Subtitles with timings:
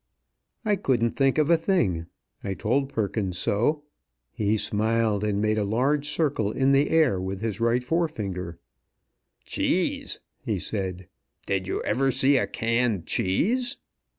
[0.65, 2.07] I couldn't think of a thing.
[2.43, 3.83] I told Perkins so.
[4.31, 8.57] He smiled and made a large circle in the air with his right forefinger.
[9.45, 11.07] "Cheese!" he said.
[11.45, 13.77] "Did you ever see a canned cheese?"